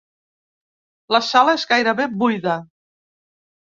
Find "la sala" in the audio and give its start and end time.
1.15-1.55